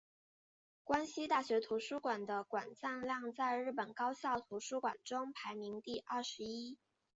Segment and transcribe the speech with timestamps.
[0.83, 6.79] 关西大学图书馆的馆藏量在日本高校图书馆中排名第二十一。